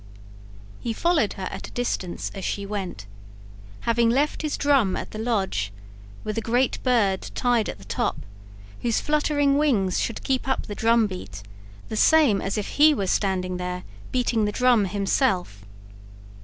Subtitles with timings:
[0.79, 3.05] He followed her at a distance as she went,
[3.81, 5.71] having left his drum at the lodge,
[6.23, 8.17] with a great bird tied at the top,
[8.81, 11.43] whose fluttering wings should keep up the drumbeat,
[11.89, 15.65] the same as if he were standing there beating the drum himself.